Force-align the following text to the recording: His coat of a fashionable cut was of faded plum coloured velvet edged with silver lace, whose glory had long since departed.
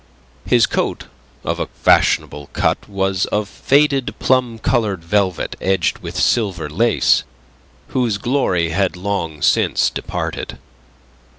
His 0.47 0.65
coat 0.65 1.03
of 1.43 1.59
a 1.59 1.67
fashionable 1.67 2.47
cut 2.53 2.89
was 2.89 3.27
of 3.27 3.47
faded 3.47 4.15
plum 4.17 4.57
coloured 4.57 5.03
velvet 5.03 5.55
edged 5.61 5.99
with 5.99 6.15
silver 6.15 6.67
lace, 6.71 7.23
whose 7.89 8.17
glory 8.17 8.69
had 8.69 8.95
long 8.97 9.43
since 9.43 9.91
departed. 9.91 10.57